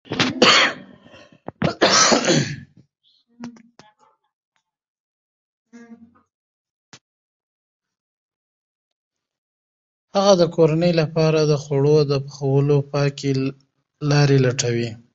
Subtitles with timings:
[10.15, 13.29] هغه د کورنۍ لپاره د خوړو د پخولو پاکې
[14.09, 14.89] لارې لټوي.